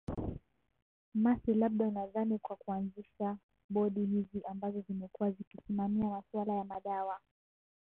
[1.13, 3.37] mercy labda unadhani kwa kuanzisha
[3.69, 7.19] bodi hizi ambazo zimekuwa zikisimamia masuala ya madawa